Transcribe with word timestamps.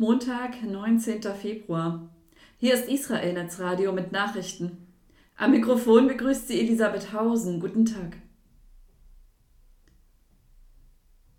Montag, 0.00 0.62
19. 0.62 1.22
Februar. 1.42 2.08
Hier 2.56 2.74
ist 2.74 2.88
Israel 2.88 3.32
Netzradio 3.32 3.90
mit 3.90 4.12
Nachrichten. 4.12 4.86
Am 5.36 5.50
Mikrofon 5.50 6.06
begrüßt 6.06 6.46
sie 6.46 6.60
Elisabeth 6.60 7.12
Hausen. 7.12 7.58
Guten 7.58 7.84
Tag. 7.84 8.16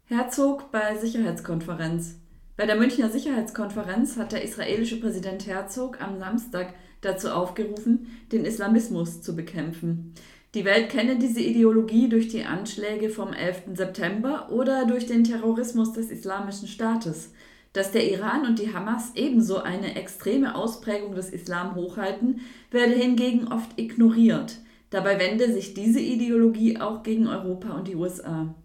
Herzog 0.04 0.74
bei 0.74 0.98
Sicherheitskonferenz. 0.98 2.20
Bei 2.58 2.66
der 2.66 2.76
Münchner 2.76 3.10
Sicherheitskonferenz 3.10 4.18
hat 4.18 4.34
der 4.34 4.44
israelische 4.44 5.00
Präsident 5.00 5.48
Herzog 5.48 6.02
am 6.02 6.20
Samstag 6.20 6.74
dazu 7.00 7.30
aufgerufen, 7.30 8.08
den 8.34 8.44
Islamismus 8.44 9.22
zu 9.22 9.38
bekämpfen. 9.38 10.14
Die 10.54 10.66
Welt 10.66 10.90
kenne 10.90 11.18
diese 11.18 11.40
Ideologie 11.40 12.10
durch 12.10 12.28
die 12.28 12.44
Anschläge 12.44 13.10
vom 13.10 13.32
11. 13.32 13.76
September 13.76 14.52
oder 14.52 14.86
durch 14.86 15.06
den 15.06 15.24
Terrorismus 15.24 15.94
des 15.94 16.12
Islamischen 16.12 16.68
Staates. 16.68 17.32
Dass 17.74 17.92
der 17.92 18.10
Iran 18.12 18.46
und 18.46 18.60
die 18.60 18.74
Hamas 18.74 19.12
ebenso 19.16 19.60
eine 19.60 19.96
extreme 19.96 20.56
Ausprägung 20.56 21.14
des 21.14 21.30
Islam 21.30 21.76
hochhalten, 21.76 22.42
werde 22.72 22.94
hingegen 22.94 23.48
oft 23.48 23.78
ignoriert. 23.78 24.58
Dabei 24.90 25.20
wende 25.20 25.54
sich 25.54 25.76
diese 25.76 26.00
Ideologie 26.00 26.80
auch 26.80 27.04
gegen 27.04 27.28
Europa 27.28 27.70
und 27.74 27.88
die 27.88 27.96
USA. 27.96 28.56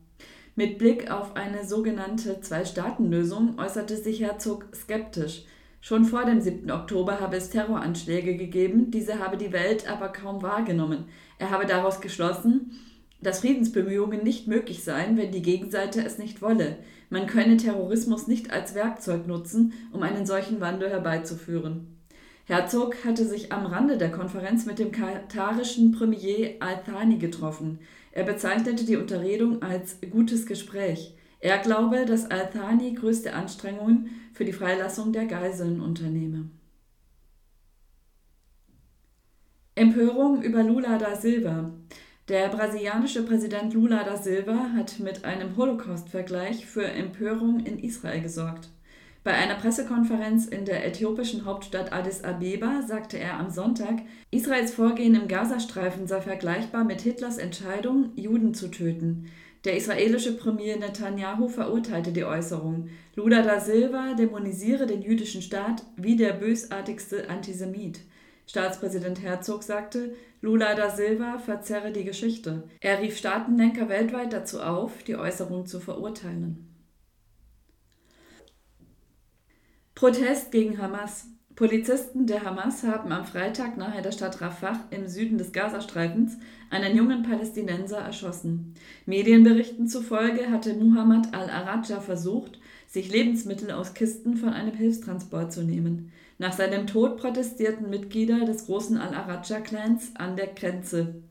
Mit 0.56 0.78
Blick 0.78 1.10
auf 1.10 1.36
eine 1.36 1.66
sogenannte 1.66 2.40
Zwei-Staaten-Lösung 2.40 3.58
äußerte 3.58 3.96
sich 3.96 4.20
Herzog 4.20 4.68
skeptisch. 4.74 5.44
Schon 5.80 6.06
vor 6.06 6.24
dem 6.24 6.40
7. 6.40 6.70
Oktober 6.70 7.20
habe 7.20 7.36
es 7.36 7.50
Terroranschläge 7.50 8.36
gegeben, 8.36 8.90
diese 8.90 9.18
habe 9.18 9.36
die 9.36 9.52
Welt 9.52 9.86
aber 9.86 10.08
kaum 10.08 10.42
wahrgenommen. 10.42 11.04
Er 11.38 11.50
habe 11.50 11.66
daraus 11.66 12.00
geschlossen, 12.00 12.70
dass 13.24 13.40
Friedensbemühungen 13.40 14.22
nicht 14.22 14.46
möglich 14.46 14.84
seien, 14.84 15.16
wenn 15.16 15.32
die 15.32 15.42
Gegenseite 15.42 16.04
es 16.04 16.18
nicht 16.18 16.42
wolle. 16.42 16.76
Man 17.10 17.26
könne 17.26 17.56
Terrorismus 17.56 18.28
nicht 18.28 18.52
als 18.52 18.74
Werkzeug 18.74 19.26
nutzen, 19.26 19.72
um 19.92 20.02
einen 20.02 20.26
solchen 20.26 20.60
Wandel 20.60 20.90
herbeizuführen. 20.90 21.88
Herzog 22.44 23.04
hatte 23.04 23.24
sich 23.24 23.52
am 23.52 23.64
Rande 23.64 23.96
der 23.96 24.10
Konferenz 24.10 24.66
mit 24.66 24.78
dem 24.78 24.92
katarischen 24.92 25.92
Premier 25.92 26.56
Al-Thani 26.60 27.16
getroffen. 27.16 27.78
Er 28.12 28.24
bezeichnete 28.24 28.84
die 28.84 28.96
Unterredung 28.96 29.62
als 29.62 29.96
gutes 30.10 30.44
Gespräch. 30.44 31.14
Er 31.40 31.58
glaube, 31.58 32.04
dass 32.04 32.30
Al-Thani 32.30 32.92
größte 32.92 33.32
Anstrengungen 33.32 34.10
für 34.34 34.44
die 34.44 34.52
Freilassung 34.52 35.12
der 35.12 35.24
Geiseln 35.24 35.80
unternehme. 35.80 36.50
Empörung 39.74 40.42
über 40.42 40.62
Lula 40.62 40.98
da 40.98 41.16
Silva. 41.16 41.72
Der 42.28 42.48
brasilianische 42.48 43.22
Präsident 43.22 43.74
Lula 43.74 44.02
da 44.02 44.16
Silva 44.16 44.70
hat 44.74 44.98
mit 44.98 45.26
einem 45.26 45.58
Holocaust-Vergleich 45.58 46.64
für 46.64 46.86
Empörung 46.86 47.60
in 47.66 47.78
Israel 47.78 48.22
gesorgt. 48.22 48.70
Bei 49.24 49.34
einer 49.34 49.56
Pressekonferenz 49.56 50.46
in 50.46 50.64
der 50.64 50.86
äthiopischen 50.86 51.44
Hauptstadt 51.44 51.92
Addis 51.92 52.24
Abeba 52.24 52.80
sagte 52.80 53.18
er 53.18 53.38
am 53.38 53.50
Sonntag, 53.50 54.00
Israels 54.30 54.72
Vorgehen 54.72 55.14
im 55.14 55.28
Gazastreifen 55.28 56.06
sei 56.06 56.22
vergleichbar 56.22 56.84
mit 56.84 57.02
Hitlers 57.02 57.36
Entscheidung, 57.36 58.12
Juden 58.16 58.54
zu 58.54 58.68
töten. 58.70 59.26
Der 59.66 59.76
israelische 59.76 60.34
Premier 60.34 60.78
Netanyahu 60.78 61.48
verurteilte 61.48 62.12
die 62.12 62.24
Äußerung. 62.24 62.88
Lula 63.16 63.42
da 63.42 63.60
Silva 63.60 64.14
dämonisiere 64.14 64.86
den 64.86 65.02
jüdischen 65.02 65.42
Staat 65.42 65.82
wie 65.98 66.16
der 66.16 66.32
bösartigste 66.32 67.28
Antisemit. 67.28 68.00
Staatspräsident 68.46 69.22
Herzog 69.22 69.62
sagte, 69.62 70.14
Lula 70.40 70.74
da 70.74 70.90
Silva 70.90 71.38
verzerre 71.38 71.92
die 71.92 72.04
Geschichte. 72.04 72.68
Er 72.80 73.00
rief 73.00 73.16
Staatenlenker 73.16 73.88
weltweit 73.88 74.32
dazu 74.32 74.60
auf, 74.60 75.02
die 75.02 75.16
Äußerung 75.16 75.66
zu 75.66 75.80
verurteilen. 75.80 76.70
Protest 79.94 80.52
gegen 80.52 80.78
Hamas. 80.78 81.26
Polizisten 81.56 82.26
der 82.26 82.42
Hamas 82.42 82.82
haben 82.82 83.12
am 83.12 83.24
Freitag 83.24 83.76
nahe 83.76 84.02
der 84.02 84.10
Stadt 84.10 84.40
Rafah 84.40 84.80
im 84.90 85.06
Süden 85.06 85.38
des 85.38 85.52
Gazastreifens 85.52 86.36
einen 86.68 86.96
jungen 86.96 87.22
Palästinenser 87.22 87.98
erschossen. 87.98 88.74
Medienberichten 89.06 89.86
zufolge 89.86 90.50
hatte 90.50 90.74
Muhammad 90.74 91.32
al-Araja 91.32 92.00
versucht, 92.00 92.58
sich 92.88 93.12
Lebensmittel 93.12 93.70
aus 93.70 93.94
Kisten 93.94 94.36
von 94.36 94.48
einem 94.48 94.74
Hilfstransport 94.74 95.52
zu 95.52 95.62
nehmen. 95.62 96.10
Nach 96.38 96.52
seinem 96.52 96.88
Tod 96.88 97.18
protestierten 97.18 97.88
Mitglieder 97.88 98.44
des 98.44 98.66
großen 98.66 98.98
Al-Araja-Clans 98.98 100.16
an 100.16 100.34
der 100.34 100.48
Grenze. 100.48 101.22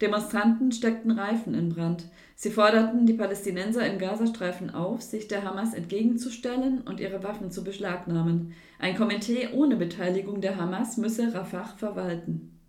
Demonstranten 0.00 0.70
steckten 0.70 1.10
Reifen 1.10 1.54
in 1.54 1.70
Brand. 1.70 2.04
Sie 2.36 2.50
forderten 2.50 3.04
die 3.04 3.14
Palästinenser 3.14 3.84
im 3.84 3.98
Gazastreifen 3.98 4.70
auf, 4.70 5.02
sich 5.02 5.26
der 5.26 5.42
Hamas 5.42 5.74
entgegenzustellen 5.74 6.82
und 6.82 7.00
ihre 7.00 7.24
Waffen 7.24 7.50
zu 7.50 7.64
beschlagnahmen. 7.64 8.54
Ein 8.78 8.96
Komitee 8.96 9.48
ohne 9.52 9.76
Beteiligung 9.76 10.40
der 10.40 10.56
Hamas 10.56 10.98
müsse 10.98 11.34
Rafah 11.34 11.74
verwalten. 11.76 12.60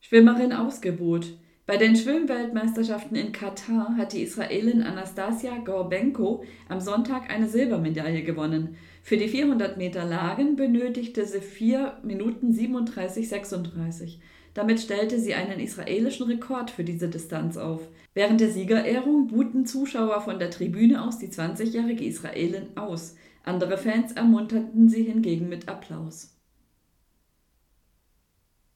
Schwimmerin 0.00 0.52
Ausgebot. 0.52 1.38
Bei 1.64 1.76
den 1.76 1.94
Schwimmweltmeisterschaften 1.94 3.16
in 3.16 3.30
Katar 3.30 3.96
hat 3.96 4.12
die 4.12 4.22
Israelin 4.22 4.82
Anastasia 4.82 5.58
Gorbenko 5.58 6.42
am 6.68 6.80
Sonntag 6.80 7.30
eine 7.30 7.48
Silbermedaille 7.48 8.24
gewonnen. 8.24 8.76
Für 9.04 9.16
die 9.16 9.28
400 9.28 9.76
Meter 9.76 10.04
Lagen 10.04 10.56
benötigte 10.56 11.24
sie 11.26 11.40
4 11.40 11.98
Minuten 12.02 12.50
37,36. 12.50 14.18
Damit 14.54 14.80
stellte 14.80 15.18
sie 15.20 15.34
einen 15.34 15.60
israelischen 15.60 16.26
Rekord 16.26 16.70
für 16.70 16.84
diese 16.84 17.08
Distanz 17.08 17.56
auf. 17.56 17.82
Während 18.14 18.40
der 18.40 18.50
Siegerehrung 18.50 19.28
buhten 19.28 19.66
Zuschauer 19.66 20.20
von 20.22 20.38
der 20.38 20.50
Tribüne 20.50 21.04
aus 21.04 21.18
die 21.18 21.28
20-jährige 21.28 22.04
Israelin 22.04 22.76
aus. 22.76 23.14
Andere 23.44 23.78
Fans 23.78 24.12
ermunterten 24.12 24.88
sie 24.88 25.04
hingegen 25.04 25.48
mit 25.48 25.68
Applaus. 25.68 26.36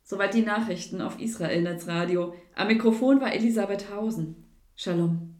Soweit 0.05 0.35
die 0.35 0.43
Nachrichten 0.43 1.01
auf 1.01 1.19
Israel 1.19 1.63
Netzradio. 1.63 2.35
Am 2.55 2.69
Mikrofon 2.69 3.21
war 3.21 3.33
Elisabeth 3.33 3.91
Hausen. 3.91 4.37
Shalom. 4.77 5.33